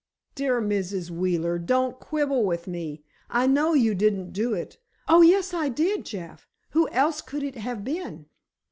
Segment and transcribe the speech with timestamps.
[0.33, 1.11] "Dear Mrs.
[1.11, 3.03] Wheeler, don't quibble with me.
[3.29, 6.47] I know you didn't do it——" "Oh, yes, I did, Jeff.
[6.71, 8.25] Who else could it have been?